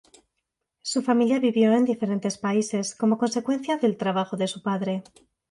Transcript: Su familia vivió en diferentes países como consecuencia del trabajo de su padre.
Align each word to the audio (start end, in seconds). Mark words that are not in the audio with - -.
Su 0.81 1.03
familia 1.03 1.37
vivió 1.39 1.71
en 1.73 1.85
diferentes 1.85 2.39
países 2.39 2.95
como 2.95 3.19
consecuencia 3.19 3.77
del 3.77 3.97
trabajo 3.97 4.35
de 4.35 4.47
su 4.47 4.63
padre. 4.63 5.03